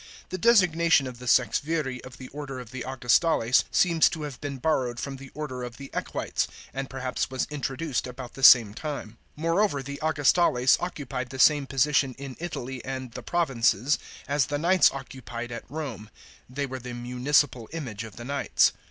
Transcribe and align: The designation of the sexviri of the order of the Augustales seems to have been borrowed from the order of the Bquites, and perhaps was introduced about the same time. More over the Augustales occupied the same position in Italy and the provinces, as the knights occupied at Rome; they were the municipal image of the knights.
The 0.29 0.37
designation 0.39 1.05
of 1.05 1.19
the 1.19 1.27
sexviri 1.27 2.01
of 2.03 2.17
the 2.17 2.27
order 2.29 2.59
of 2.59 2.71
the 2.71 2.81
Augustales 2.87 3.65
seems 3.69 4.09
to 4.09 4.23
have 4.23 4.41
been 4.41 4.57
borrowed 4.57 4.99
from 4.99 5.17
the 5.17 5.29
order 5.35 5.61
of 5.61 5.77
the 5.77 5.91
Bquites, 5.93 6.47
and 6.73 6.89
perhaps 6.89 7.29
was 7.29 7.45
introduced 7.51 8.07
about 8.07 8.33
the 8.33 8.41
same 8.41 8.73
time. 8.73 9.19
More 9.35 9.61
over 9.61 9.83
the 9.83 9.99
Augustales 10.01 10.77
occupied 10.81 11.29
the 11.29 11.37
same 11.37 11.67
position 11.67 12.15
in 12.15 12.35
Italy 12.39 12.83
and 12.83 13.11
the 13.11 13.21
provinces, 13.21 13.99
as 14.27 14.47
the 14.47 14.57
knights 14.57 14.91
occupied 14.91 15.51
at 15.51 15.69
Rome; 15.69 16.09
they 16.49 16.65
were 16.65 16.79
the 16.79 16.95
municipal 16.95 17.69
image 17.71 18.03
of 18.03 18.15
the 18.15 18.25
knights. 18.25 18.71